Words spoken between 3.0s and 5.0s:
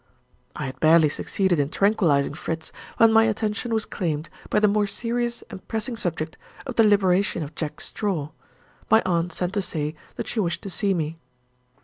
my attention was claimed by the more